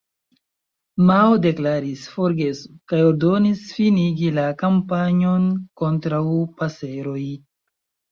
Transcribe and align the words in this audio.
Mao 1.09 1.33
deklaris 1.41 2.05
"forgesu", 2.13 2.71
kaj 2.91 3.01
ordonis 3.09 3.61
finigi 3.81 4.31
la 4.39 4.45
kampanjon 4.63 5.45
kontraŭ 5.83 6.23
paseroj. 6.63 7.21